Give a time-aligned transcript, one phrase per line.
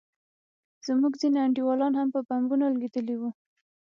[0.85, 3.29] زموږ ځينې انډيوالان هم په بمونو لگېدلي وو.